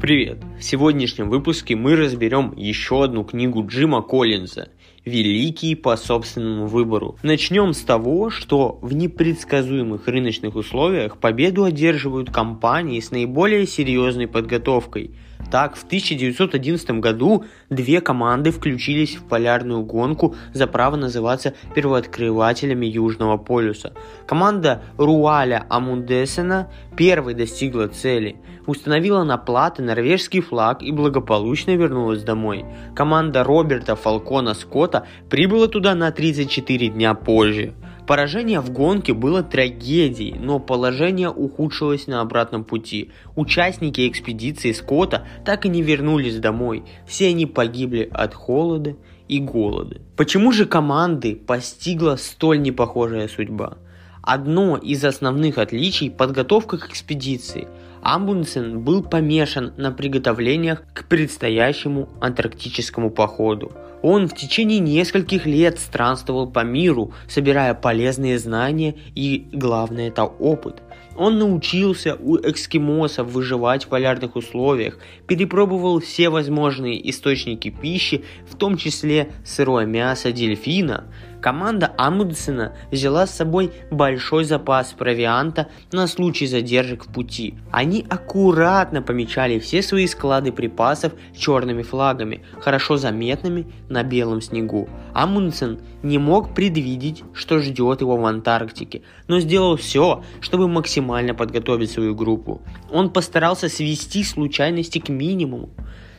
Привет! 0.00 0.38
В 0.58 0.62
сегодняшнем 0.62 1.28
выпуске 1.28 1.76
мы 1.76 1.94
разберем 1.94 2.54
еще 2.56 3.04
одну 3.04 3.22
книгу 3.22 3.66
Джима 3.66 4.00
Коллинза 4.00 4.70
«Великий 5.04 5.74
по 5.74 5.94
собственному 5.98 6.68
выбору». 6.68 7.18
Начнем 7.22 7.74
с 7.74 7.82
того, 7.82 8.30
что 8.30 8.78
в 8.80 8.94
непредсказуемых 8.94 10.08
рыночных 10.08 10.56
условиях 10.56 11.18
победу 11.18 11.64
одерживают 11.64 12.30
компании 12.30 12.98
с 12.98 13.10
наиболее 13.10 13.66
серьезной 13.66 14.26
подготовкой– 14.26 15.10
так, 15.50 15.76
в 15.76 15.84
1911 15.84 16.90
году 17.00 17.44
две 17.68 18.00
команды 18.00 18.50
включились 18.50 19.16
в 19.16 19.24
полярную 19.24 19.82
гонку 19.82 20.34
за 20.52 20.66
право 20.66 20.96
называться 20.96 21.54
первооткрывателями 21.74 22.86
Южного 22.86 23.36
полюса. 23.36 23.92
Команда 24.26 24.82
Руаля 24.96 25.66
Амундесена 25.68 26.68
первой 26.96 27.34
достигла 27.34 27.88
цели, 27.88 28.36
установила 28.66 29.24
на 29.24 29.38
платы 29.38 29.82
норвежский 29.82 30.40
флаг 30.40 30.82
и 30.82 30.92
благополучно 30.92 31.72
вернулась 31.76 32.22
домой. 32.22 32.64
Команда 32.94 33.44
Роберта 33.44 33.96
Фалкона 33.96 34.54
Скотта 34.54 35.06
прибыла 35.28 35.66
туда 35.66 35.94
на 35.94 36.12
34 36.12 36.88
дня 36.88 37.14
позже. 37.14 37.74
Поражение 38.06 38.60
в 38.60 38.70
гонке 38.70 39.12
было 39.12 39.42
трагедией, 39.42 40.34
но 40.38 40.58
положение 40.58 41.30
ухудшилось 41.30 42.06
на 42.06 42.20
обратном 42.20 42.64
пути. 42.64 43.10
Участники 43.36 44.08
экспедиции 44.08 44.72
Скотта 44.72 45.26
так 45.44 45.66
и 45.66 45.68
не 45.68 45.82
вернулись 45.82 46.38
домой. 46.38 46.84
Все 47.06 47.28
они 47.28 47.46
погибли 47.46 48.08
от 48.12 48.34
холода 48.34 48.96
и 49.28 49.38
голода. 49.38 50.00
Почему 50.16 50.52
же 50.52 50.66
команды 50.66 51.36
постигла 51.36 52.16
столь 52.16 52.62
непохожая 52.62 53.28
судьба? 53.28 53.78
Одно 54.22 54.76
из 54.76 55.04
основных 55.04 55.58
отличий– 55.58 56.10
подготовка 56.10 56.78
к 56.78 56.90
экспедиции. 56.90 57.68
Амундсен 58.02 58.80
был 58.80 59.02
помешан 59.02 59.72
на 59.76 59.92
приготовлениях 59.92 60.82
к 60.92 61.04
предстоящему 61.06 62.08
антарктическому 62.20 63.10
походу. 63.10 63.72
Он 64.02 64.28
в 64.28 64.34
течение 64.34 64.78
нескольких 64.78 65.46
лет 65.46 65.78
странствовал 65.78 66.50
по 66.50 66.64
миру, 66.64 67.12
собирая 67.28 67.74
полезные 67.74 68.38
знания 68.38 68.94
и, 69.14 69.46
главное, 69.52 70.08
это 70.08 70.24
опыт. 70.24 70.82
Он 71.16 71.38
научился 71.38 72.16
у 72.18 72.38
эскимосов 72.38 73.26
выживать 73.26 73.84
в 73.84 73.88
полярных 73.88 74.36
условиях, 74.36 74.98
перепробовал 75.26 76.00
все 76.00 76.30
возможные 76.30 77.10
источники 77.10 77.68
пищи, 77.68 78.24
в 78.48 78.56
том 78.56 78.78
числе 78.78 79.30
сырое 79.44 79.84
мясо 79.84 80.32
дельфина, 80.32 81.04
Команда 81.40 81.92
Амундсена 81.96 82.74
взяла 82.90 83.26
с 83.26 83.34
собой 83.34 83.72
большой 83.90 84.44
запас 84.44 84.92
провианта 84.92 85.68
на 85.90 86.06
случай 86.06 86.46
задержек 86.46 87.06
в 87.06 87.12
пути. 87.12 87.54
Они 87.70 88.04
аккуратно 88.08 89.00
помечали 89.00 89.58
все 89.58 89.82
свои 89.82 90.06
склады 90.06 90.52
припасов 90.52 91.12
черными 91.34 91.82
флагами, 91.82 92.42
хорошо 92.60 92.98
заметными 92.98 93.66
на 93.88 94.02
белом 94.02 94.42
снегу. 94.42 94.88
Амундсен 95.14 95.80
не 96.02 96.18
мог 96.18 96.54
предвидеть, 96.54 97.24
что 97.32 97.58
ждет 97.60 98.02
его 98.02 98.16
в 98.16 98.26
Антарктике, 98.26 99.02
но 99.26 99.40
сделал 99.40 99.76
все, 99.76 100.22
чтобы 100.40 100.68
максимально 100.68 101.34
подготовить 101.34 101.90
свою 101.90 102.14
группу. 102.14 102.60
Он 102.90 103.10
постарался 103.10 103.68
свести 103.68 104.24
случайности 104.24 104.98
к 104.98 105.08
минимуму. 105.08 105.70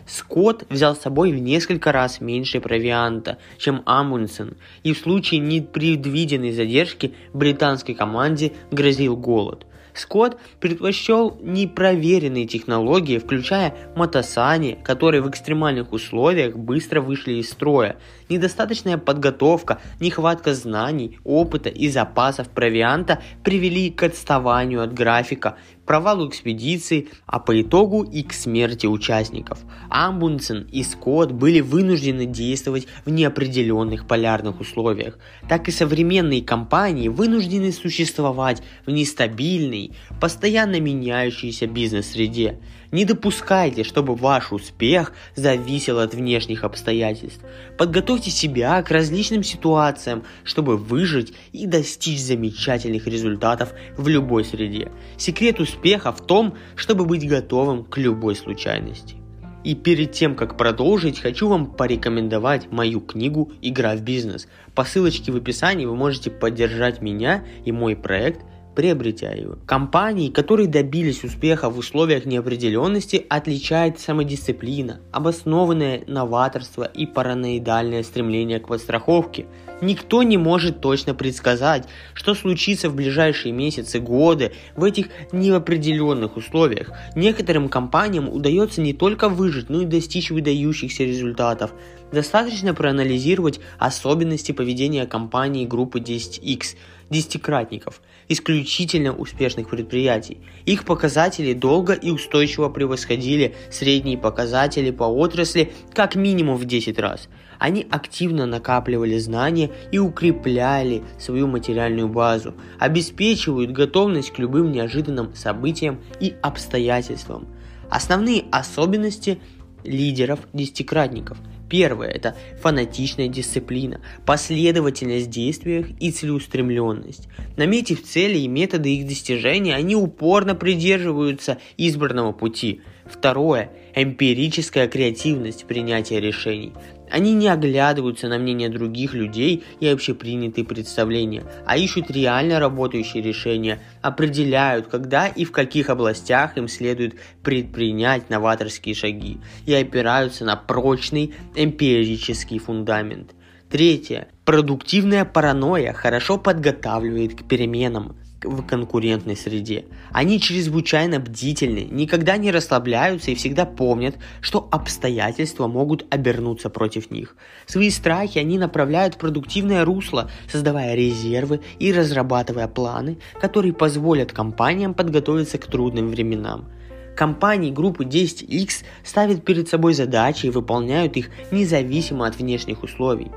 Скотт 0.05 0.65
взял 0.69 0.95
с 0.95 1.01
собой 1.01 1.31
в 1.31 1.39
несколько 1.39 1.91
раз 1.91 2.21
меньше 2.21 2.59
провианта, 2.59 3.37
чем 3.57 3.81
Амундсен, 3.85 4.57
и 4.83 4.93
в 4.93 4.97
случае 4.97 5.39
непредвиденной 5.39 6.51
задержки 6.51 7.13
британской 7.33 7.95
команде 7.95 8.53
грозил 8.71 9.15
голод. 9.15 9.65
Скотт 9.93 10.37
предпочел 10.59 11.37
непроверенные 11.41 12.45
технологии, 12.45 13.17
включая 13.17 13.75
мотосани, 13.95 14.77
которые 14.83 15.21
в 15.21 15.29
экстремальных 15.29 15.91
условиях 15.91 16.55
быстро 16.55 17.01
вышли 17.01 17.33
из 17.33 17.49
строя. 17.49 17.97
Недостаточная 18.31 18.97
подготовка, 18.97 19.81
нехватка 19.99 20.55
знаний, 20.55 21.19
опыта 21.25 21.67
и 21.67 21.89
запасов 21.89 22.47
провианта 22.47 23.21
привели 23.43 23.89
к 23.89 24.03
отставанию 24.03 24.81
от 24.81 24.93
графика, 24.93 25.57
провалу 25.85 26.29
экспедиции, 26.29 27.09
а 27.25 27.39
по 27.39 27.61
итогу 27.61 28.03
и 28.03 28.23
к 28.23 28.31
смерти 28.31 28.85
участников. 28.87 29.59
Амбунсен 29.89 30.65
и 30.71 30.81
Скотт 30.83 31.33
были 31.33 31.59
вынуждены 31.59 32.25
действовать 32.25 32.87
в 33.03 33.09
неопределенных 33.09 34.07
полярных 34.07 34.61
условиях. 34.61 35.19
Так 35.49 35.67
и 35.67 35.71
современные 35.71 36.41
компании 36.41 37.09
вынуждены 37.09 37.73
существовать 37.73 38.63
в 38.85 38.91
нестабильной, 38.91 39.91
постоянно 40.21 40.79
меняющейся 40.79 41.67
бизнес-среде. 41.67 42.59
Не 42.91 43.05
допускайте, 43.05 43.83
чтобы 43.83 44.15
ваш 44.15 44.51
успех 44.51 45.13
зависел 45.35 45.99
от 45.99 46.13
внешних 46.13 46.65
обстоятельств. 46.65 47.41
Подготовьте 47.77 48.31
себя 48.31 48.83
к 48.83 48.91
различным 48.91 49.43
ситуациям, 49.43 50.23
чтобы 50.43 50.75
выжить 50.75 51.33
и 51.53 51.65
достичь 51.67 52.21
замечательных 52.21 53.07
результатов 53.07 53.73
в 53.95 54.07
любой 54.09 54.43
среде. 54.43 54.91
Секрет 55.17 55.61
успеха 55.61 56.11
в 56.11 56.25
том, 56.25 56.55
чтобы 56.75 57.05
быть 57.05 57.27
готовым 57.27 57.85
к 57.85 57.97
любой 57.97 58.35
случайности. 58.35 59.15
И 59.63 59.75
перед 59.75 60.11
тем, 60.11 60.35
как 60.35 60.57
продолжить, 60.57 61.19
хочу 61.19 61.47
вам 61.47 61.67
порекомендовать 61.67 62.71
мою 62.71 62.99
книгу 62.99 63.51
«Игра 63.61 63.95
в 63.95 64.01
бизнес». 64.01 64.47
По 64.73 64.83
ссылочке 64.83 65.31
в 65.31 65.35
описании 65.35 65.85
вы 65.85 65.95
можете 65.95 66.31
поддержать 66.31 67.01
меня 67.01 67.43
и 67.63 67.71
мой 67.71 67.95
проект 67.95 68.41
приобретя 68.75 69.31
его. 69.31 69.57
Компании, 69.65 70.29
которые 70.29 70.67
добились 70.67 71.23
успеха 71.23 71.69
в 71.69 71.77
условиях 71.77 72.25
неопределенности, 72.25 73.25
отличает 73.29 73.99
самодисциплина, 73.99 75.01
обоснованное 75.11 76.03
новаторство 76.07 76.83
и 76.83 77.05
параноидальное 77.05 78.03
стремление 78.03 78.59
к 78.59 78.67
подстраховке. 78.67 79.45
Никто 79.81 80.21
не 80.21 80.37
может 80.37 80.79
точно 80.79 81.15
предсказать, 81.15 81.87
что 82.13 82.35
случится 82.35 82.89
в 82.89 82.95
ближайшие 82.95 83.51
месяцы, 83.51 83.99
годы 83.99 84.51
в 84.75 84.83
этих 84.83 85.07
неопределенных 85.31 86.37
условиях. 86.37 86.91
Некоторым 87.15 87.67
компаниям 87.67 88.29
удается 88.29 88.81
не 88.81 88.93
только 88.93 89.27
выжить, 89.27 89.69
но 89.69 89.81
и 89.81 89.85
достичь 89.85 90.29
выдающихся 90.29 91.03
результатов. 91.03 91.71
Достаточно 92.11 92.73
проанализировать 92.73 93.61
особенности 93.79 94.51
поведения 94.51 95.05
компании 95.05 95.65
группы 95.65 95.99
10X, 95.99 96.75
десятикратников, 97.09 98.01
исключительно 98.27 99.15
успешных 99.15 99.69
предприятий. 99.69 100.39
Их 100.65 100.83
показатели 100.83 101.53
долго 101.53 101.93
и 101.93 102.11
устойчиво 102.11 102.67
превосходили 102.67 103.55
средние 103.69 104.17
показатели 104.17 104.91
по 104.91 105.05
отрасли 105.05 105.71
как 105.93 106.15
минимум 106.15 106.57
в 106.57 106.65
10 106.65 106.99
раз. 106.99 107.29
Они 107.59 107.87
активно 107.89 108.45
накапливали 108.45 109.17
знания 109.17 109.71
и 109.93 109.97
укрепляли 109.97 111.03
свою 111.17 111.47
материальную 111.47 112.09
базу, 112.09 112.55
обеспечивают 112.77 113.71
готовность 113.71 114.31
к 114.31 114.39
любым 114.39 114.73
неожиданным 114.73 115.33
событиям 115.33 116.01
и 116.19 116.35
обстоятельствам. 116.41 117.47
Основные 117.89 118.45
особенности 118.51 119.39
лидеров 119.85 120.41
десятикратников– 120.51 121.37
Первое– 121.71 122.09
это 122.09 122.35
фанатичная 122.61 123.29
дисциплина, 123.29 124.01
последовательность 124.25 125.27
в 125.27 125.29
действиях 125.29 125.85
и 126.01 126.11
целеустремленность. 126.11 127.29
Наметив 127.55 128.03
цели 128.03 128.39
и 128.39 128.49
методы 128.49 128.93
их 128.93 129.07
достижения, 129.07 129.73
они 129.73 129.95
упорно 129.95 130.53
придерживаются 130.53 131.59
избранного 131.77 132.33
пути. 132.33 132.81
Второе– 133.11 133.71
эмпирическая 133.95 134.87
креативность 134.87 135.65
принятия 135.65 136.21
решений. 136.21 136.73
Они 137.09 137.33
не 137.33 137.49
оглядываются 137.49 138.29
на 138.29 138.39
мнение 138.39 138.69
других 138.69 139.13
людей 139.13 139.65
и 139.81 139.87
общепринятые 139.87 140.63
представления, 140.63 141.43
а 141.65 141.77
ищут 141.77 142.09
реально 142.09 142.61
работающие 142.61 143.21
решения, 143.21 143.79
определяют, 144.01 144.87
когда 144.87 145.27
и 145.27 145.43
в 145.43 145.51
каких 145.51 145.89
областях 145.89 146.57
им 146.57 146.69
следует 146.69 147.15
предпринять 147.43 148.29
новаторские 148.29 148.95
шаги 148.95 149.39
и 149.65 149.73
опираются 149.73 150.45
на 150.45 150.55
прочный 150.55 151.33
эмпирический 151.53 152.59
фундамент. 152.59 153.31
Третье. 153.69 154.29
Продуктивная 154.45 155.25
паранойя 155.25 155.91
хорошо 155.91 156.37
подготавливает 156.37 157.35
к 157.35 157.47
переменам 157.47 158.15
в 158.43 158.65
конкурентной 158.65 159.35
среде. 159.35 159.85
Они 160.11 160.39
чрезвычайно 160.39 161.19
бдительны, 161.19 161.87
никогда 161.89 162.37
не 162.37 162.51
расслабляются 162.51 163.31
и 163.31 163.35
всегда 163.35 163.65
помнят, 163.65 164.15
что 164.41 164.67
обстоятельства 164.71 165.67
могут 165.67 166.05
обернуться 166.13 166.69
против 166.69 167.11
них. 167.11 167.35
Свои 167.65 167.89
страхи 167.89 168.39
они 168.39 168.57
направляют 168.57 169.15
в 169.15 169.17
продуктивное 169.17 169.85
русло, 169.85 170.29
создавая 170.51 170.95
резервы 170.95 171.61
и 171.79 171.91
разрабатывая 171.91 172.67
планы, 172.67 173.17
которые 173.39 173.73
позволят 173.73 174.31
компаниям 174.31 174.93
подготовиться 174.93 175.57
к 175.57 175.67
трудным 175.67 176.09
временам. 176.09 176.69
Компании 177.15 177.71
группы 177.71 178.05
10X 178.05 178.83
ставят 179.03 179.43
перед 179.43 179.67
собой 179.67 179.93
задачи 179.93 180.47
и 180.47 180.49
выполняют 180.49 181.17
их 181.17 181.29
независимо 181.51 182.25
от 182.25 182.37
внешних 182.37 182.83
условий. 182.83 183.31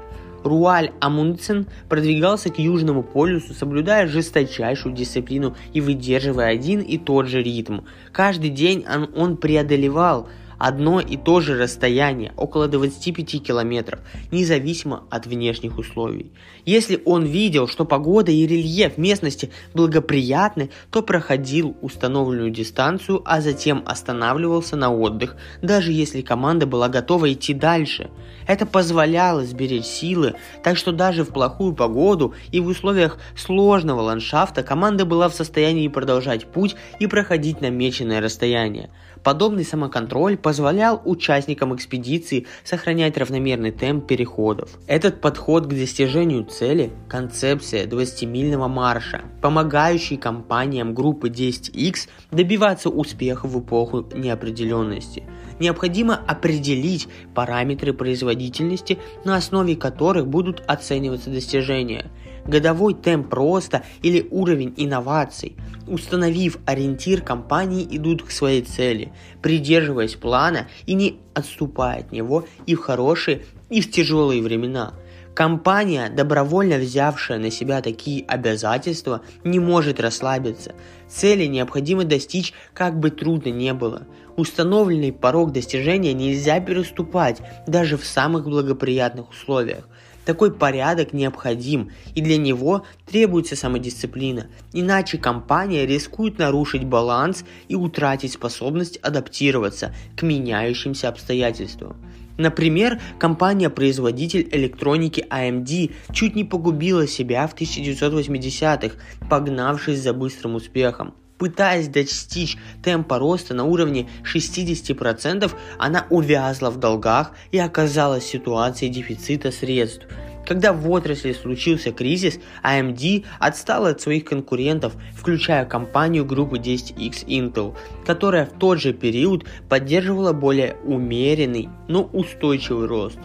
Руаль 0.44 0.92
Амундсен 1.00 1.66
продвигался 1.88 2.50
к 2.50 2.58
Южному 2.58 3.02
полюсу, 3.02 3.54
соблюдая 3.54 4.06
жесточайшую 4.06 4.94
дисциплину 4.94 5.56
и 5.72 5.80
выдерживая 5.80 6.48
один 6.48 6.80
и 6.80 6.98
тот 6.98 7.26
же 7.26 7.42
ритм. 7.42 7.80
Каждый 8.12 8.50
день 8.50 8.84
он, 8.86 9.10
он 9.16 9.36
преодолевал 9.38 10.28
одно 10.58 11.00
и 11.00 11.16
то 11.16 11.40
же 11.40 11.58
расстояние, 11.58 12.32
около 12.36 12.68
25 12.68 13.42
километров, 13.42 14.00
независимо 14.30 15.04
от 15.10 15.26
внешних 15.26 15.78
условий. 15.78 16.32
Если 16.64 17.00
он 17.04 17.24
видел, 17.24 17.68
что 17.68 17.84
погода 17.84 18.30
и 18.30 18.46
рельеф 18.46 18.96
местности 18.98 19.50
благоприятны, 19.74 20.70
то 20.90 21.02
проходил 21.02 21.76
установленную 21.80 22.50
дистанцию, 22.50 23.22
а 23.24 23.40
затем 23.40 23.82
останавливался 23.86 24.76
на 24.76 24.94
отдых, 24.94 25.36
даже 25.62 25.92
если 25.92 26.22
команда 26.22 26.66
была 26.66 26.88
готова 26.88 27.32
идти 27.32 27.54
дальше. 27.54 28.10
Это 28.46 28.66
позволяло 28.66 29.44
сберечь 29.44 29.84
силы, 29.84 30.34
так 30.62 30.76
что 30.76 30.92
даже 30.92 31.24
в 31.24 31.30
плохую 31.30 31.74
погоду 31.74 32.34
и 32.50 32.60
в 32.60 32.66
условиях 32.66 33.18
сложного 33.36 34.02
ландшафта 34.02 34.62
команда 34.62 35.04
была 35.04 35.28
в 35.28 35.34
состоянии 35.34 35.88
продолжать 35.88 36.46
путь 36.46 36.76
и 36.98 37.06
проходить 37.06 37.60
намеченное 37.60 38.20
расстояние. 38.20 38.90
Подобный 39.22 39.64
самоконтроль 39.64 40.36
позволял 40.36 41.00
участникам 41.02 41.74
экспедиции 41.74 42.46
сохранять 42.62 43.16
равномерный 43.16 43.72
темп 43.72 44.06
переходов. 44.06 44.68
Этот 44.86 45.22
подход 45.22 45.64
к 45.64 45.70
достижению 45.70 46.44
цели– 46.44 46.92
концепция 47.08 47.86
20-мильного 47.86 48.68
марша, 48.68 49.22
помогающий 49.40 50.18
компаниям 50.18 50.92
группы 50.92 51.30
10X 51.30 52.08
добиваться 52.32 52.90
успеха 52.90 53.46
в 53.46 53.58
эпоху 53.58 54.06
неопределенности. 54.14 55.22
Необходимо 55.60 56.14
определить 56.14 57.08
параметры 57.34 57.92
производительности, 57.92 58.98
на 59.24 59.36
основе 59.36 59.76
которых 59.76 60.26
будут 60.26 60.62
оцениваться 60.66 61.30
достижения– 61.30 62.10
годовой 62.46 62.94
темп 62.94 63.32
роста 63.32 63.82
или 64.02 64.26
уровень 64.30 64.74
инноваций. 64.76 65.56
Установив 65.86 66.58
ориентир, 66.66 67.20
компании 67.20 67.86
идут 67.90 68.22
к 68.22 68.30
своей 68.30 68.62
цели, 68.62 69.12
придерживаясь 69.42 70.14
плана 70.14 70.68
и 70.86 70.94
не 70.94 71.20
отступая 71.34 72.00
от 72.00 72.12
него 72.12 72.46
и 72.66 72.74
в 72.74 72.80
хорошие, 72.80 73.42
и 73.70 73.80
в 73.80 73.90
тяжелые 73.90 74.42
времена. 74.42 74.94
Компания, 75.34 76.10
добровольно 76.10 76.76
взявшая 76.76 77.38
на 77.38 77.50
себя 77.50 77.82
такие 77.82 78.24
обязательства, 78.26 79.22
не 79.42 79.58
может 79.58 79.98
расслабиться. 79.98 80.74
Цели 81.08 81.46
необходимо 81.46 82.04
достичь, 82.04 82.52
как 82.72 83.00
бы 83.00 83.10
трудно 83.10 83.48
не 83.48 83.74
было. 83.74 84.06
Установленный 84.36 85.12
порог 85.12 85.52
достижения 85.52 86.12
нельзя 86.12 86.58
переступать 86.58 87.40
даже 87.66 87.96
в 87.96 88.04
самых 88.04 88.44
благоприятных 88.44 89.30
условиях. 89.30 89.88
Такой 90.24 90.52
порядок 90.52 91.12
необходим, 91.12 91.90
и 92.14 92.20
для 92.20 92.38
него 92.38 92.84
требуется 93.06 93.56
самодисциплина, 93.56 94.46
иначе 94.72 95.18
компания 95.18 95.86
рискует 95.86 96.38
нарушить 96.38 96.84
баланс 96.84 97.44
и 97.68 97.76
утратить 97.76 98.32
способность 98.32 98.96
адаптироваться 98.98 99.94
к 100.16 100.22
меняющимся 100.22 101.08
обстоятельствам. 101.10 101.96
Например, 102.36 103.00
компания-производитель 103.18 104.48
электроники 104.50 105.24
AMD 105.30 105.92
чуть 106.12 106.34
не 106.34 106.42
погубила 106.42 107.06
себя 107.06 107.46
в 107.46 107.54
1980-х, 107.54 108.96
погнавшись 109.28 110.00
за 110.00 110.12
быстрым 110.12 110.56
успехом. 110.56 111.14
Пытаясь 111.44 111.88
достичь 111.88 112.56
темпа 112.82 113.18
роста 113.18 113.52
на 113.52 113.64
уровне 113.64 114.08
60%, 114.24 115.52
она 115.78 116.06
увязла 116.08 116.70
в 116.70 116.78
долгах 116.78 117.32
и 117.52 117.58
оказалась 117.58 118.24
в 118.24 118.30
ситуации 118.30 118.88
дефицита 118.88 119.52
средств. 119.52 120.06
Когда 120.46 120.72
в 120.72 120.90
отрасли 120.90 121.34
случился 121.34 121.92
кризис, 121.92 122.40
AMD 122.62 123.26
отстала 123.40 123.90
от 123.90 124.00
своих 124.00 124.24
конкурентов, 124.24 124.94
включая 125.14 125.66
компанию 125.66 126.24
группы 126.24 126.56
10X 126.56 127.26
Intel, 127.26 127.76
которая 128.06 128.46
в 128.46 128.58
тот 128.58 128.80
же 128.80 128.94
период 128.94 129.44
поддерживала 129.68 130.32
более 130.32 130.76
умеренный, 130.82 131.68
но 131.88 132.04
устойчивый 132.04 132.86
рост. 132.88 133.18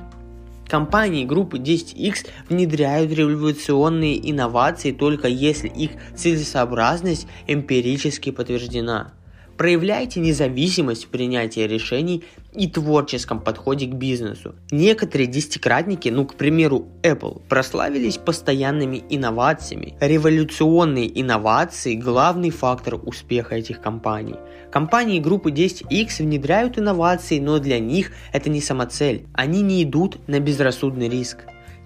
Компании 0.69 1.25
группы 1.25 1.57
10X 1.57 2.27
внедряют 2.47 3.11
революционные 3.11 4.29
инновации 4.29 4.91
только 4.91 5.27
если 5.27 5.67
их 5.67 5.91
целесообразность 6.15 7.25
эмпирически 7.47 8.29
подтверждена. 8.29 9.13
Проявляйте 9.59 10.21
независимость 10.21 11.03
в 11.03 11.07
принятии 11.09 11.59
решений 11.59 12.23
и 12.53 12.69
творческом 12.69 13.41
подходе 13.41 13.87
к 13.87 13.93
бизнесу. 13.93 14.55
Некоторые 14.71 15.27
десятикратники, 15.27 16.07
ну, 16.07 16.25
к 16.25 16.35
примеру, 16.35 16.87
Apple, 17.03 17.41
прославились 17.49 18.15
постоянными 18.15 19.03
инновациями. 19.09 19.97
Революционные 19.99 21.11
инновации– 21.21 21.95
главный 21.95 22.51
фактор 22.51 23.01
успеха 23.03 23.55
этих 23.55 23.81
компаний. 23.81 24.35
Компании 24.71 25.19
группы 25.19 25.51
10X 25.51 26.19
внедряют 26.19 26.79
инновации, 26.79 27.39
но 27.39 27.59
для 27.59 27.79
них 27.79 28.13
это 28.31 28.49
не 28.49 28.61
самоцель. 28.61 29.25
Они 29.33 29.61
не 29.61 29.83
идут 29.83 30.25
на 30.29 30.39
безрассудный 30.39 31.09
риск 31.09 31.39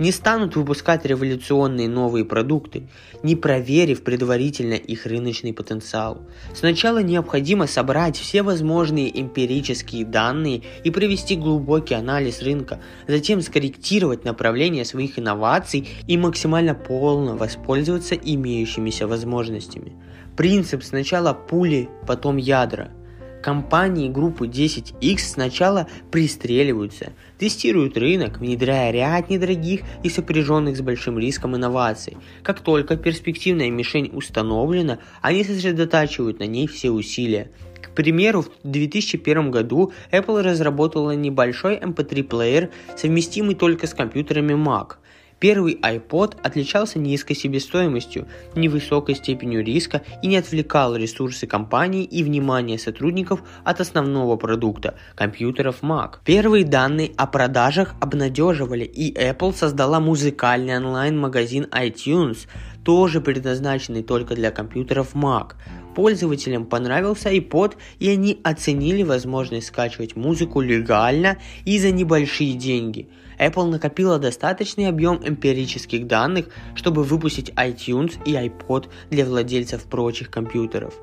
не 0.04 0.12
станут 0.12 0.58
выпускать 0.58 1.06
революционные 1.06 1.88
новые 1.88 2.26
продукты, 2.26 2.90
не 3.24 3.38
проверив 3.38 4.04
предварительно 4.04 4.74
их 4.74 5.06
рыночный 5.06 5.54
потенциал. 5.54 6.28
Сначала 6.54 7.02
необходимо 7.02 7.68
собрать 7.68 8.18
все 8.18 8.44
возможные 8.44 9.10
эмпирические 9.22 10.04
данные 10.04 10.62
и 10.84 10.92
провести 10.92 11.38
глубокий 11.38 11.94
анализ 11.94 12.42
рынка, 12.42 12.82
затем 13.08 13.42
скорректировать 13.42 14.26
направление 14.26 14.84
своих 14.84 15.18
инноваций 15.18 15.88
и 16.06 16.18
максимально 16.18 16.76
полно 16.76 17.38
воспользоваться 17.38 18.16
имеющимися 18.16 19.08
возможностями. 19.08 19.94
Принцип 20.36 20.84
сначала 20.84 21.34
пули, 21.34 21.88
потом 22.06 22.36
ядра– 22.36 22.92
Компании 23.44 24.08
группы 24.08 24.48
10X 24.48 25.18
сначала 25.20 25.88
пристреливаются, 26.12 27.12
тестируют 27.38 27.98
рынок, 27.98 28.40
внедряя 28.40 28.90
ряд 28.92 29.30
недорогих 29.30 29.82
и 30.02 30.08
сопряженных 30.08 30.78
с 30.78 30.82
большим 30.82 31.20
риском 31.20 31.54
инноваций. 31.58 32.16
Как 32.42 32.62
только 32.62 32.96
перспективная 32.96 33.70
мишень 33.70 34.12
установлена, 34.14 35.00
они 35.22 35.44
сосредотачивают 35.44 36.40
на 36.40 36.46
ней 36.46 36.68
все 36.68 36.90
усилия. 36.90 37.52
К 37.82 37.90
примеру, 37.94 38.44
в 38.44 38.50
2001 38.64 39.52
году 39.52 39.92
Apple 40.10 40.42
разработала 40.42 41.12
небольшой 41.12 41.76
MP3-плеер, 41.76 42.70
совместимый 42.96 43.56
только 43.56 43.88
с 43.88 43.94
компьютерами 43.94 44.54
Mac– 44.54 44.94
Первый 45.44 45.74
iPod 45.74 46.38
отличался 46.42 47.00
низкой 47.00 47.34
себестоимостью, 47.34 48.30
невысокой 48.56 49.14
степенью 49.14 49.62
риска 49.62 50.02
и 50.22 50.28
не 50.28 50.38
отвлекал 50.38 50.96
ресурсы 50.96 51.48
компании 51.48 52.06
и 52.06 52.24
внимание 52.24 52.80
сотрудников 52.80 53.44
от 53.66 53.82
основного 53.82 54.38
продукта– 54.38 54.96
компьютеров 55.16 55.82
Mac. 55.82 56.20
Первые 56.24 56.64
данные 56.64 57.12
о 57.18 57.28
продажах 57.28 57.94
обнадеживали, 58.00 58.86
и 58.86 59.14
Apple 59.14 59.54
создала 59.54 60.00
музыкальный 60.00 60.78
онлайн-магазин 60.78 61.68
iTunes, 61.74 62.48
тоже 62.86 63.20
предназначенный 63.20 64.02
только 64.02 64.36
для 64.36 64.50
компьютеров 64.50 65.14
Mac. 65.14 65.56
Пользователям 65.94 66.66
понравился 66.66 67.30
iPod, 67.34 67.74
и 68.00 68.08
они 68.08 68.40
оценили 68.46 69.04
возможность 69.04 69.68
скачивать 69.68 70.16
музыку 70.16 70.62
легально 70.62 71.38
и 71.66 71.80
за 71.80 71.92
небольшие 71.92 72.54
деньги– 72.54 73.10
Apple 73.44 73.70
накопила 73.70 74.20
достаточный 74.20 74.88
объем 74.88 75.22
эмпирических 75.24 76.08
данных, 76.08 76.46
чтобы 76.76 77.04
выпустить 77.04 77.50
iTunes 77.52 78.14
и 78.26 78.34
iPod 78.34 78.88
для 79.10 79.26
владельцев 79.26 79.84
прочих 79.84 80.30
компьютеров. 80.30 80.94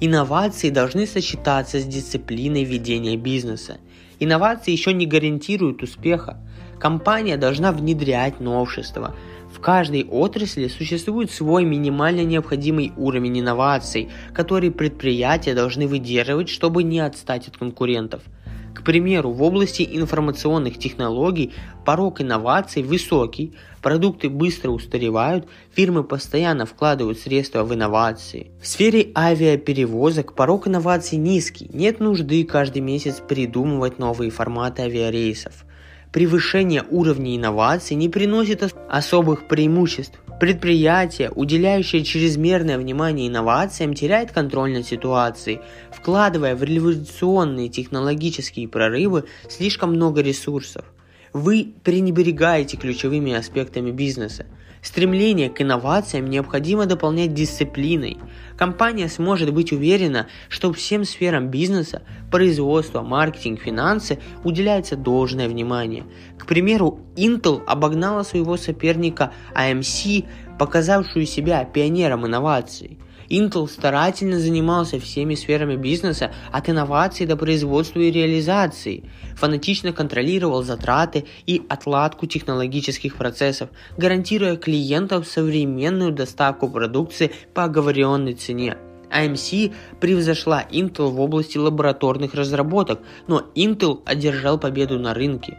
Инновации 0.00 0.70
должны 0.70 1.06
сочетаться 1.06 1.78
с 1.78 1.84
дисциплиной 1.84 2.64
ведения 2.64 3.16
бизнеса. 3.16 3.78
Инновации 4.18 4.72
еще 4.72 4.92
не 4.92 5.06
гарантируют 5.06 5.82
успеха. 5.82 6.38
Компания 6.80 7.36
должна 7.36 7.70
внедрять 7.72 8.40
новшества. 8.40 9.14
В 9.54 9.60
каждой 9.60 10.04
отрасли 10.04 10.66
существует 10.66 11.30
свой 11.30 11.64
минимально 11.64 12.24
необходимый 12.24 12.92
уровень 12.96 13.40
инноваций, 13.40 14.10
который 14.34 14.72
предприятия 14.72 15.54
должны 15.54 15.86
выдерживать, 15.86 16.48
чтобы 16.48 16.82
не 16.82 16.98
отстать 16.98 17.46
от 17.46 17.56
конкурентов– 17.56 18.22
к 18.74 18.82
примеру, 18.82 19.30
в 19.30 19.42
области 19.42 19.88
информационных 19.90 20.78
технологий 20.78 21.52
порог 21.84 22.20
инноваций 22.20 22.82
высокий, 22.82 23.54
продукты 23.80 24.28
быстро 24.28 24.70
устаревают, 24.70 25.46
фирмы 25.72 26.02
постоянно 26.02 26.66
вкладывают 26.66 27.18
средства 27.18 27.62
в 27.62 27.72
инновации. 27.72 28.50
В 28.60 28.66
сфере 28.66 29.12
авиаперевозок 29.16 30.34
порог 30.34 30.66
инноваций 30.66 31.18
низкий, 31.18 31.70
нет 31.72 32.00
нужды 32.00 32.44
каждый 32.44 32.82
месяц 32.82 33.22
придумывать 33.26 33.98
новые 33.98 34.30
форматы 34.30 34.82
авиарейсов. 34.82 35.64
Превышение 36.12 36.84
уровня 36.90 37.36
инноваций 37.36 37.96
не 37.96 38.08
приносит 38.08 38.74
особых 38.88 39.48
преимуществ. 39.48 40.20
Предприятие, 40.40 41.30
уделяющее 41.30 42.02
чрезмерное 42.02 42.76
внимание 42.76 43.28
инновациям, 43.28 43.94
теряет 43.94 44.32
контроль 44.32 44.72
над 44.72 44.84
ситуацией, 44.84 45.60
вкладывая 45.92 46.56
в 46.56 46.62
революционные 46.64 47.68
технологические 47.68 48.68
прорывы 48.68 49.24
слишком 49.48 49.90
много 49.90 50.22
ресурсов. 50.22 50.84
вы 51.32 51.74
пренебрегаете 51.82 52.76
ключевыми 52.76 53.32
аспектами 53.32 53.90
бизнеса. 53.90 54.46
Стремление 54.84 55.48
к 55.48 55.62
инновациям 55.62 56.28
необходимо 56.28 56.84
дополнять 56.84 57.32
дисциплиной. 57.32 58.18
Компания 58.58 59.08
сможет 59.08 59.50
быть 59.50 59.72
уверена, 59.72 60.26
что 60.50 60.74
всем 60.74 61.04
сферам 61.04 61.48
бизнеса, 61.48 62.02
производства, 62.30 63.00
маркетинг, 63.00 63.62
финансы 63.62 64.18
уделяется 64.44 64.96
должное 64.96 65.48
внимание. 65.48 66.04
К 66.38 66.44
примеру, 66.44 67.00
Intel 67.16 67.64
обогнала 67.64 68.24
своего 68.24 68.58
соперника 68.58 69.32
AMC, 69.54 70.26
показавшую 70.58 71.24
себя 71.24 71.64
пионером 71.64 72.26
инноваций. 72.26 72.98
Intel 73.28 73.68
старательно 73.68 74.38
занимался 74.38 74.98
всеми 74.98 75.34
сферами 75.34 75.76
бизнеса, 75.76 76.32
от 76.52 76.68
инноваций 76.68 77.26
до 77.26 77.36
производства 77.36 78.00
и 78.00 78.10
реализации, 78.10 79.04
фанатично 79.36 79.92
контролировал 79.92 80.62
затраты 80.62 81.24
и 81.46 81.62
отладку 81.68 82.26
технологических 82.26 83.16
процессов, 83.16 83.70
гарантируя 83.96 84.56
клиентам 84.56 85.24
современную 85.24 86.12
доставку 86.12 86.68
продукции 86.68 87.32
по 87.54 87.64
оговоренной 87.64 88.34
цене. 88.34 88.76
AMC 89.14 89.72
превзошла 90.00 90.64
Intel 90.70 91.08
в 91.10 91.20
области 91.20 91.56
лабораторных 91.56 92.34
разработок, 92.34 93.00
но 93.28 93.44
Intel 93.54 94.02
одержал 94.04 94.58
победу 94.58 94.98
на 94.98 95.14
рынке. 95.14 95.58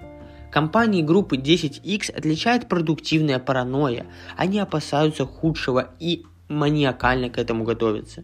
Компании 0.51 1.01
группы 1.01 1.37
10X 1.37 2.15
отличает 2.15 2.69
продуктивная 2.69 3.39
паранойя. 3.39 4.05
Они 4.37 4.59
опасаются 4.59 5.25
худшего 5.25 5.89
и 5.99 6.23
маниакально 6.47 7.29
к 7.29 7.37
этому 7.37 7.63
готовятся. 7.63 8.23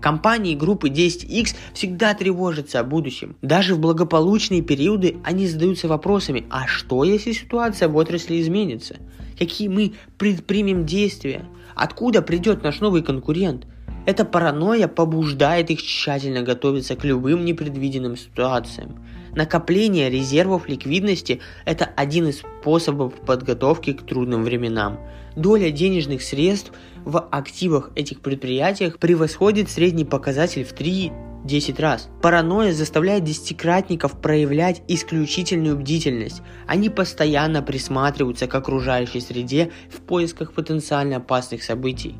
Компании 0.00 0.56
группы 0.56 0.88
10X 0.88 1.54
всегда 1.74 2.12
тревожатся 2.14 2.80
о 2.80 2.84
будущем. 2.84 3.36
Даже 3.40 3.76
в 3.76 3.78
благополучные 3.78 4.60
периоды 4.60 5.18
они 5.22 5.46
задаются 5.46 5.86
вопросами, 5.86 6.44
а 6.50 6.66
что 6.66 7.04
если 7.04 7.30
ситуация 7.30 7.88
в 7.88 7.96
отрасли 7.96 8.40
изменится? 8.40 8.96
Какие 9.38 9.68
мы 9.68 9.94
предпримем 10.18 10.86
действия? 10.86 11.44
Откуда 11.76 12.20
придет 12.20 12.64
наш 12.64 12.80
новый 12.80 13.02
конкурент? 13.02 13.66
Эта 14.04 14.24
паранойя 14.24 14.88
побуждает 14.88 15.70
их 15.70 15.80
тщательно 15.80 16.42
готовиться 16.42 16.96
к 16.96 17.04
любым 17.04 17.44
непредвиденным 17.44 18.16
ситуациям. 18.16 18.98
Накопление 19.36 20.10
резервов 20.10 20.68
ликвидности– 20.68 21.40
это 21.64 21.84
один 21.84 22.26
из 22.26 22.40
способов 22.40 23.14
подготовки 23.24 23.92
к 23.92 24.02
трудным 24.02 24.42
временам. 24.42 24.98
Доля 25.36 25.70
денежных 25.70 26.22
средств 26.22 26.72
в 27.04 27.18
активах 27.18 27.90
этих 27.94 28.20
предприятиях 28.20 28.98
превосходит 28.98 29.70
средний 29.70 30.04
показатель 30.04 30.64
в 30.64 30.72
3 30.72 31.12
10 31.44 31.80
раз. 31.80 32.08
Паранойя 32.22 32.72
заставляет 32.72 33.24
десятикратников 33.24 34.20
проявлять 34.20 34.82
исключительную 34.88 35.76
бдительность. 35.76 36.42
Они 36.66 36.88
постоянно 36.88 37.62
присматриваются 37.62 38.46
к 38.46 38.54
окружающей 38.54 39.20
среде 39.20 39.72
в 39.90 40.00
поисках 40.00 40.52
потенциально 40.52 41.16
опасных 41.16 41.62
событий. 41.64 42.14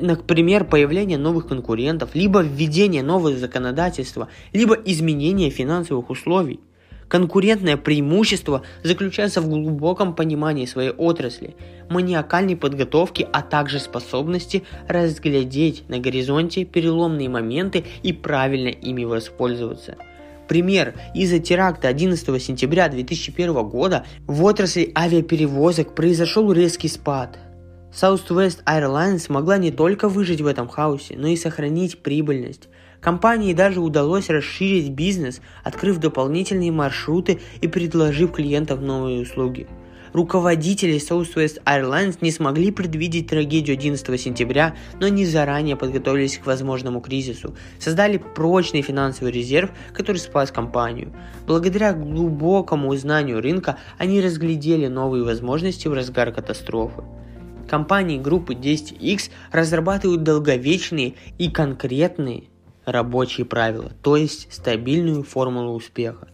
Например, 0.00 0.64
появление 0.64 1.18
новых 1.18 1.48
конкурентов, 1.48 2.14
либо 2.14 2.40
введение 2.40 3.02
нового 3.02 3.36
законодательства, 3.36 4.28
либо 4.52 4.74
изменение 4.74 5.50
финансовых 5.50 6.08
условий. 6.08 6.60
Конкурентное 7.12 7.76
преимущество 7.76 8.62
заключается 8.82 9.42
в 9.42 9.46
глубоком 9.46 10.14
понимании 10.14 10.64
своей 10.64 10.92
отрасли, 10.92 11.56
маниакальной 11.90 12.56
подготовке, 12.56 13.28
а 13.30 13.42
также 13.42 13.80
способности 13.80 14.62
разглядеть 14.88 15.86
на 15.90 15.98
горизонте 15.98 16.64
переломные 16.64 17.28
моменты 17.28 17.84
и 18.02 18.14
правильно 18.14 18.68
ими 18.68 19.04
воспользоваться. 19.04 19.96
Пример. 20.48 20.94
Из-за 21.14 21.38
теракта 21.38 21.88
11 21.88 22.42
сентября 22.42 22.88
2001 22.88 23.62
года 23.68 24.06
в 24.26 24.42
отрасли 24.42 24.90
авиаперевозок 24.96 25.94
произошел 25.94 26.50
резкий 26.50 26.88
спад. 26.88 27.38
Southwest 27.92 28.64
Airlines 28.64 29.26
могла 29.28 29.58
не 29.58 29.70
только 29.70 30.08
выжить 30.08 30.40
в 30.40 30.46
этом 30.46 30.66
хаосе, 30.66 31.16
но 31.18 31.28
и 31.28 31.36
сохранить 31.36 31.98
прибыльность. 31.98 32.70
Компании 33.02 33.52
даже 33.52 33.80
удалось 33.80 34.30
расширить 34.30 34.90
бизнес, 34.90 35.40
открыв 35.64 35.98
дополнительные 35.98 36.70
маршруты 36.70 37.40
и 37.60 37.66
предложив 37.66 38.30
клиентам 38.30 38.86
новые 38.86 39.22
услуги. 39.22 39.66
Руководители 40.12 40.96
Southwest 40.96 41.60
Airlines 41.64 42.18
не 42.20 42.30
смогли 42.30 42.70
предвидеть 42.70 43.28
трагедию 43.28 43.74
11 43.74 44.20
сентября, 44.20 44.76
но 45.00 45.06
они 45.06 45.26
заранее 45.26 45.74
подготовились 45.74 46.38
к 46.38 46.46
возможному 46.46 47.00
кризису, 47.00 47.56
создали 47.80 48.18
прочный 48.18 48.82
финансовый 48.82 49.32
резерв, 49.32 49.70
который 49.92 50.18
спас 50.18 50.52
компанию. 50.52 51.12
Благодаря 51.46 51.94
глубокому 51.94 52.94
знанию 52.94 53.40
рынка 53.40 53.78
они 53.98 54.20
разглядели 54.20 54.86
новые 54.86 55.24
возможности 55.24 55.88
в 55.88 55.92
разгар 55.92 56.30
катастрофы. 56.30 57.02
Компании 57.68 58.18
группы 58.18 58.54
10X 58.54 59.30
разрабатывают 59.50 60.22
долговечные 60.22 61.14
и 61.38 61.50
конкретные 61.50 62.51
рабочие 62.84 63.44
правила, 63.44 63.92
то 64.02 64.16
есть 64.16 64.52
стабильную 64.52 65.22
формулу 65.22 65.74
успеха. 65.74 66.28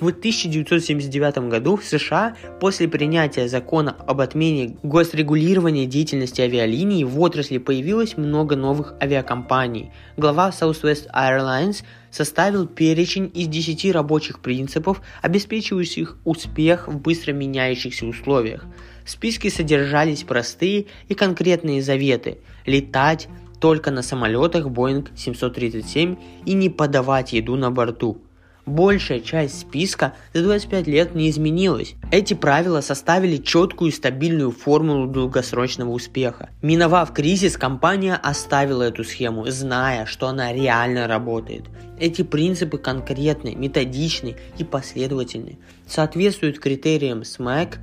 В 0.00 0.10
1979 0.10 1.48
году 1.48 1.76
в 1.76 1.84
США 1.84 2.36
после 2.60 2.86
принятия 2.86 3.48
закона 3.48 3.96
об 4.06 4.20
отмене 4.20 4.76
госрегулирования 4.84 5.86
деятельности 5.86 6.40
авиалиний 6.40 7.02
в 7.02 7.18
отрасли 7.18 7.58
появилось 7.58 8.16
много 8.16 8.54
новых 8.54 8.94
авиакомпаний. 9.02 9.90
Глава 10.16 10.50
Southwest 10.50 11.08
Airlines 11.12 11.82
составил 12.12 12.68
перечень 12.68 13.28
из 13.34 13.48
10 13.48 13.92
рабочих 13.92 14.38
принципов, 14.38 15.02
обеспечивающих 15.20 16.16
успех 16.24 16.86
в 16.86 17.00
быстро 17.00 17.32
меняющихся 17.32 18.06
условиях. 18.06 18.66
В 19.04 19.10
списке 19.10 19.50
содержались 19.50 20.22
простые 20.22 20.86
и 21.08 21.14
конкретные 21.14 21.82
заветы– 21.82 22.38
летать, 22.66 23.26
только 23.60 23.90
на 23.90 24.02
самолетах 24.02 24.66
Boeing 24.66 25.08
737 25.16 26.16
и 26.44 26.52
не 26.54 26.68
подавать 26.68 27.32
еду 27.32 27.56
на 27.56 27.70
борту. 27.70 28.22
Большая 28.68 29.20
часть 29.20 29.60
списка 29.60 30.12
за 30.34 30.42
25 30.42 30.86
лет 30.88 31.14
не 31.14 31.30
изменилась. 31.30 31.94
Эти 32.12 32.34
правила 32.34 32.82
составили 32.82 33.38
четкую 33.38 33.90
и 33.90 33.94
стабильную 33.94 34.50
формулу 34.50 35.06
долгосрочного 35.06 35.90
успеха. 35.90 36.50
Миновав 36.60 37.14
кризис, 37.14 37.56
компания 37.56 38.14
оставила 38.14 38.82
эту 38.82 39.04
схему, 39.04 39.46
зная, 39.46 40.04
что 40.04 40.28
она 40.28 40.52
реально 40.52 41.06
работает. 41.06 41.64
Эти 41.98 42.20
принципы 42.20 42.76
конкретны, 42.76 43.54
методичны 43.54 44.36
и 44.58 44.64
последовательны, 44.64 45.58
соответствуют 45.86 46.58
критериям 46.58 47.22
SMAC, 47.22 47.76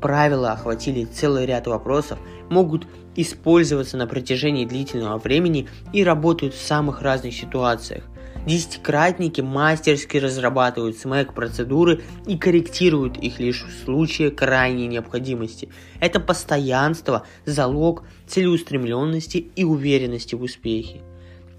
правила 0.00 0.52
охватили 0.52 1.04
целый 1.04 1.44
ряд 1.44 1.66
вопросов, 1.66 2.18
могут 2.48 2.86
использоваться 3.20 3.96
на 3.96 4.06
протяжении 4.06 4.64
длительного 4.64 5.18
времени 5.18 5.68
и 5.92 6.04
работают 6.04 6.54
в 6.54 6.64
самых 6.64 7.02
разных 7.02 7.34
ситуациях. 7.34 8.04
Десятикратники 8.46 9.40
мастерски 9.40 10.16
разрабатывают 10.16 10.96
смэк 10.96 11.34
процедуры 11.34 12.00
и 12.26 12.38
корректируют 12.38 13.18
их 13.18 13.40
лишь 13.40 13.64
в 13.64 13.84
случае 13.84 14.30
крайней 14.30 14.86
необходимости. 14.86 15.68
Это 16.00 16.20
постоянство– 16.20 17.26
залог 17.44 18.04
целеустремленности 18.26 19.38
и 19.54 19.64
уверенности 19.64 20.34
в 20.34 20.42
успехе. 20.42 21.02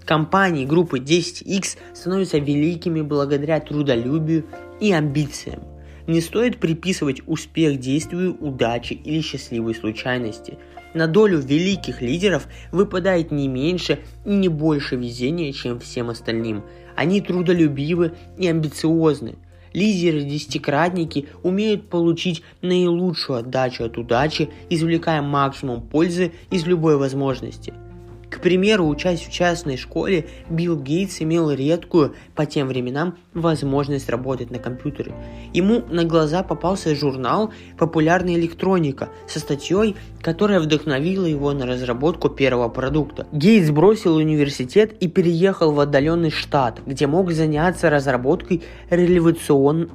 Компании 0.06 0.64
группы 0.64 0.98
10X 0.98 1.76
становятся 1.94 2.38
великими 2.38 3.02
благодаря 3.02 3.60
трудолюбию 3.60 4.46
и 4.80 4.90
амбициям. 4.92 5.62
Не 6.08 6.20
стоит 6.20 6.58
приписывать 6.58 7.22
успех 7.28 7.78
действию 7.78 8.36
удачи 8.40 8.94
или 8.94 9.20
счастливой 9.20 9.76
случайности. 9.76 10.58
На 10.94 11.06
долю 11.06 11.38
великих 11.38 12.02
лидеров 12.02 12.48
выпадает 12.72 13.30
не 13.30 13.48
меньше 13.48 14.00
и 14.24 14.30
не 14.30 14.48
больше 14.48 14.96
везения, 14.96 15.52
чем 15.52 15.78
всем 15.78 16.10
остальным. 16.10 16.64
Они 16.96 17.20
трудолюбивы 17.20 18.12
и 18.36 18.48
амбициозны. 18.48 19.36
Лидеры-десятикратники 19.72 21.28
умеют 21.44 21.88
получить 21.88 22.42
наилучшую 22.60 23.38
отдачу 23.38 23.84
от 23.84 23.98
удачи, 23.98 24.50
извлекая 24.68 25.22
максимум 25.22 25.82
пользы 25.82 26.32
из 26.50 26.66
любой 26.66 26.96
возможности– 26.96 27.72
к 28.30 28.40
примеру, 28.40 28.86
учась 28.86 29.20
в 29.20 29.30
частной 29.30 29.76
школе, 29.76 30.26
Билл 30.48 30.76
Гейтс 30.76 31.20
имел 31.20 31.50
редкую 31.50 32.14
по 32.34 32.46
тем 32.46 32.68
временам 32.68 33.18
возможность 33.34 34.08
работать 34.08 34.50
на 34.50 34.58
компьютере. 34.58 35.12
Ему 35.52 35.82
на 35.90 36.04
глаза 36.04 36.42
попался 36.42 36.94
журнал 36.94 37.52
«Популярная 37.76 38.34
электроника» 38.34 39.08
со 39.26 39.40
статьей, 39.40 39.96
которая 40.22 40.60
вдохновила 40.60 41.26
его 41.26 41.52
на 41.52 41.66
разработку 41.66 42.28
первого 42.28 42.68
продукта. 42.68 43.26
Гейтс 43.32 43.70
бросил 43.70 44.16
университет 44.16 44.94
и 45.00 45.08
переехал 45.08 45.72
в 45.72 45.80
отдаленный 45.80 46.30
штат, 46.30 46.80
где 46.86 47.06
мог 47.08 47.32
заняться 47.32 47.90
разработкой 47.90 48.62
революцион 48.90 49.90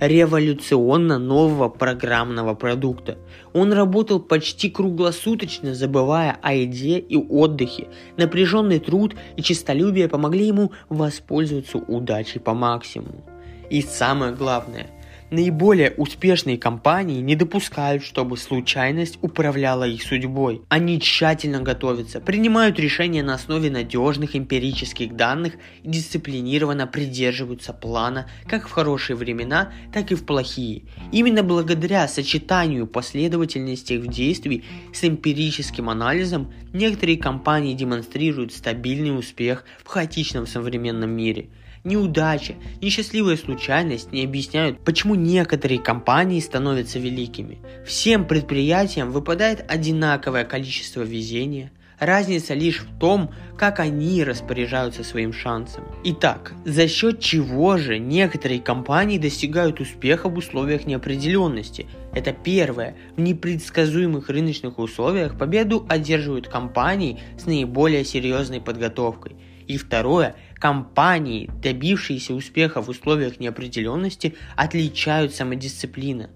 революционно 0.00 1.18
нового 1.18 1.68
программного 1.68 2.54
продукта. 2.54 3.18
Он 3.52 3.72
работал 3.72 4.20
почти 4.20 4.70
круглосуточно, 4.70 5.74
забывая 5.74 6.36
о 6.42 6.54
еде 6.54 6.98
и 6.98 7.16
отдыхе. 7.16 7.88
Напряженный 8.16 8.78
труд 8.78 9.14
и 9.36 9.42
честолюбие 9.42 10.08
помогли 10.08 10.46
ему 10.46 10.72
воспользоваться 10.88 11.78
удачей 11.78 12.40
по 12.40 12.54
максимуму. 12.54 13.24
И 13.70 13.82
самое 13.82 14.32
главное, 14.32 14.86
Наиболее 15.28 15.92
успешные 15.96 16.56
компании 16.56 17.20
не 17.20 17.34
допускают, 17.34 18.04
чтобы 18.04 18.36
случайность 18.36 19.18
управляла 19.22 19.82
их 19.82 20.04
судьбой. 20.04 20.62
Они 20.68 21.00
тщательно 21.00 21.60
готовятся, 21.60 22.20
принимают 22.20 22.78
решения 22.78 23.24
на 23.24 23.34
основе 23.34 23.68
надежных 23.68 24.36
эмпирических 24.36 25.16
данных 25.16 25.54
и 25.82 25.88
дисциплинированно 25.88 26.86
придерживаются 26.86 27.72
плана 27.72 28.30
как 28.46 28.68
в 28.68 28.70
хорошие 28.70 29.16
времена, 29.16 29.72
так 29.92 30.12
и 30.12 30.14
в 30.14 30.24
плохие. 30.24 30.84
Именно 31.10 31.42
благодаря 31.42 32.06
сочетанию 32.06 32.86
последовательности 32.86 33.94
их 33.94 34.06
действий 34.06 34.62
с 34.92 35.02
эмпирическим 35.02 35.90
анализом 35.90 36.52
некоторые 36.72 37.18
компании 37.18 37.74
демонстрируют 37.74 38.52
стабильный 38.52 39.18
успех 39.18 39.64
в 39.84 39.88
хаотичном 39.88 40.46
современном 40.46 41.10
мире– 41.10 41.48
неудача, 41.86 42.54
несчастливая 42.82 43.36
случайность 43.36 44.12
не 44.12 44.24
объясняют, 44.24 44.80
почему 44.84 45.14
некоторые 45.14 45.80
компании 45.80 46.40
становятся 46.40 46.98
великими. 46.98 47.58
Всем 47.86 48.26
предприятиям 48.26 49.10
выпадает 49.10 49.64
одинаковое 49.70 50.44
количество 50.44 51.00
везения, 51.00 51.70
Разница 51.98 52.52
лишь 52.52 52.82
в 52.82 52.98
том, 52.98 53.32
как 53.56 53.80
они 53.80 54.22
распоряжаются 54.22 55.02
своим 55.02 55.32
шансом. 55.32 55.84
Итак, 56.04 56.52
за 56.66 56.88
счет 56.88 57.20
чего 57.20 57.78
же 57.78 57.98
некоторые 57.98 58.60
компании 58.60 59.16
достигают 59.16 59.80
успеха 59.80 60.28
в 60.28 60.36
условиях 60.36 60.84
неопределенности? 60.84 61.86
Это 62.12 62.34
первое. 62.34 62.96
В 63.16 63.20
непредсказуемых 63.20 64.28
рыночных 64.28 64.78
условиях 64.78 65.38
победу 65.38 65.86
одерживают 65.88 66.48
компании 66.48 67.18
с 67.38 67.46
наиболее 67.46 68.04
серьезной 68.04 68.60
подготовкой. 68.60 69.36
И 69.66 69.78
второе, 69.78 70.36
компании, 70.58 71.50
добившиеся 71.62 72.34
успеха 72.34 72.82
в 72.82 72.88
условиях 72.88 73.40
неопределенности, 73.40 74.34
отличают 74.56 75.34
самодисциплина, 75.34 76.30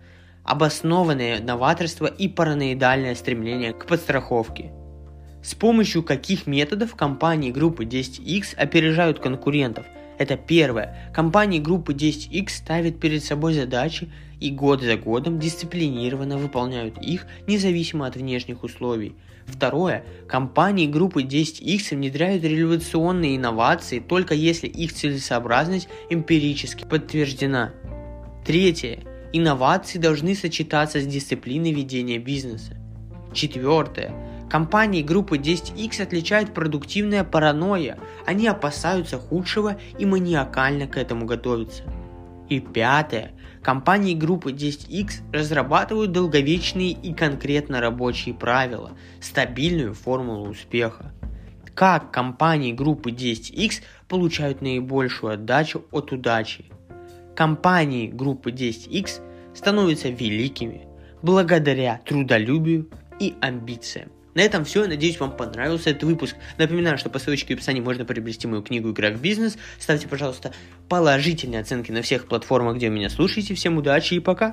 обоснованное 0.45 1.41
новаторство 1.41 2.07
и 2.07 2.29
параноидальное 2.29 3.15
стремление 3.15 3.73
к 3.73 3.87
подстраховке. 3.87 4.73
С 5.43 5.55
помощью 5.55 6.03
каких 6.03 6.47
методов 6.47 6.95
компании 6.95 7.51
группы 7.51 7.85
10X 7.85 8.57
опережают 8.57 9.21
конкурентов? 9.21 9.87
Это 10.19 10.37
первое. 10.37 11.11
Компании 11.15 11.61
группы 11.61 11.95
10X 11.95 12.51
ставят 12.51 13.01
перед 13.01 13.25
собой 13.25 13.55
задачи 13.55 14.13
и 14.41 14.51
год 14.51 14.83
за 14.83 14.97
годом 14.97 15.39
дисциплинированно 15.39 16.39
выполняют 16.39 16.99
их 16.99 17.27
независимо 17.47 18.07
от 18.07 18.17
внешних 18.17 18.65
условий. 18.65 19.15
Второе. 19.47 20.05
Компании 20.27 20.87
группы 20.87 21.23
10X 21.23 21.95
внедряют 21.95 22.45
революционные 22.45 23.37
инновации 23.37 23.99
только 23.99 24.35
если 24.35 24.67
их 24.67 24.93
целесообразность 24.93 25.89
эмпирически 26.09 26.85
подтверждена. 26.85 27.73
Третье. 28.45 29.01
Инновации 29.33 29.99
должны 29.99 30.35
сочетаться 30.35 31.01
с 31.01 31.07
дисциплиной 31.07 31.73
ведения 31.73 32.19
бизнеса. 32.19 32.77
Четвертое. 33.33 34.13
Компании 34.51 35.03
группы 35.03 35.39
10X 35.39 36.03
отличает 36.03 36.53
продуктивная 36.53 37.23
паранойя. 37.23 37.99
Они 38.27 38.49
опасаются 38.49 39.19
худшего 39.19 39.79
и 39.99 40.07
маниакально 40.07 40.89
к 40.89 40.97
этому 40.97 41.27
готовятся. 41.27 41.85
И 42.49 42.59
пятое. 42.59 43.31
Компании 43.63 44.15
группы 44.15 44.53
10X 44.53 45.33
разрабатывают 45.33 46.13
долговечные 46.13 46.93
и 46.93 47.13
конкретно 47.13 47.81
рабочие 47.81 48.35
правила, 48.35 48.93
стабильную 49.21 49.93
формулу 49.93 50.49
успеха. 50.49 51.13
Как 51.75 52.11
компании 52.11 52.73
группы 52.73 53.11
10X 53.11 53.83
получают 54.09 54.63
наибольшую 54.63 55.35
отдачу 55.35 55.85
от 55.91 56.11
удачи? 56.11 56.65
Компании 57.37 58.09
группы 58.09 58.51
10X 58.51 59.21
становятся 59.55 60.09
великими 60.09 60.87
благодаря 61.23 62.01
трудолюбию 62.07 62.89
и 63.19 63.35
амбициям. 63.41 64.11
На 64.35 64.41
этом 64.43 64.65
все. 64.65 64.87
Надеюсь, 64.87 65.19
вам 65.21 65.37
понравился 65.37 65.91
этот 65.91 66.05
выпуск. 66.05 66.37
Напоминаю, 66.59 66.99
что 66.99 67.11
по 67.11 67.19
ссылочке 67.19 67.55
в 67.55 67.59
описании 67.59 67.81
можно 67.81 68.05
приобрести 68.05 68.47
мою 68.47 68.63
книгу 68.63 68.91
«Игра 68.91 69.11
в 69.11 69.21
бизнес». 69.21 69.57
Ставьте, 69.79 70.09
пожалуйста, 70.09 70.53
положительные 70.89 71.61
оценки 71.61 71.91
на 71.91 72.03
всех 72.03 72.27
платформах, 72.27 72.77
где 72.77 72.89
меня 72.89 73.11
слушаете. 73.11 73.55
Всем 73.55 73.77
удачи 73.77 74.15
и 74.15 74.21
пока! 74.21 74.53